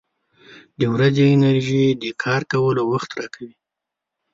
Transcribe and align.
•د 0.79 0.81
ورځې 0.93 1.23
انرژي 1.35 1.85
د 2.01 2.05
کار 2.23 2.41
کولو 2.51 2.81
وخت 2.91 3.09
راکوي. 3.19 3.53